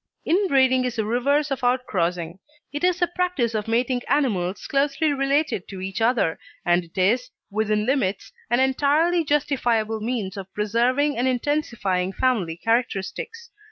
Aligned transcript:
Inbreeding 0.25 0.83
is 0.83 0.95
the 0.95 1.05
reverse 1.05 1.51
of 1.51 1.61
outcrossing. 1.63 2.39
It 2.73 2.83
is 2.83 2.97
the 2.97 3.05
practice 3.05 3.53
of 3.53 3.67
mating 3.67 4.01
animals 4.07 4.65
closely 4.65 5.13
related 5.13 5.67
to 5.67 5.79
each 5.79 6.01
other, 6.01 6.39
and 6.65 6.85
it 6.85 6.97
is, 6.97 7.29
within 7.51 7.85
limits, 7.85 8.31
an 8.49 8.59
entirely 8.59 9.23
justifiable 9.23 10.01
means 10.01 10.37
of 10.37 10.51
preserving 10.55 11.17
and 11.19 11.27
intensifying 11.27 12.13
family 12.13 12.57
characteristics. 12.57 13.51